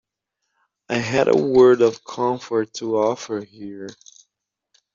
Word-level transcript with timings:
I 0.89 0.95
had 0.95 1.27
a 1.27 1.37
word 1.37 1.83
of 1.83 2.03
comfort 2.03 2.73
to 2.79 2.97
offer 2.97 3.41
here. 3.45 3.89